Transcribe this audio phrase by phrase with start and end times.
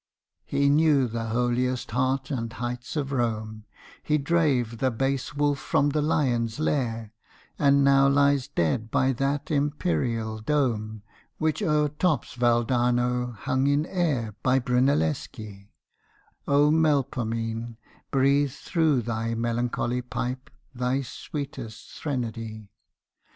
[0.45, 3.65] He knew the holiest heart and heights of Rome,
[4.01, 7.13] He drave the base wolf from the lion's lair,
[7.59, 11.03] And now lies dead by that empyreal dome
[11.37, 17.77] Which overtops Valdarno hung in air By Brunelleschi—O Melpomene
[18.09, 22.69] Breathe through thy melancholy pipe thy sweetest threnody!